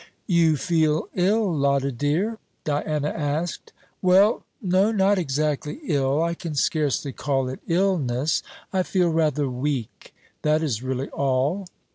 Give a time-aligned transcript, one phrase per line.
[0.25, 3.71] "You feel ill, Lotta dear?" Diana asked.
[4.01, 6.23] "Well, no, not exactly ill.
[6.23, 8.41] I can scarcely call it illness;
[8.73, 11.67] I feel rather weak that is really all."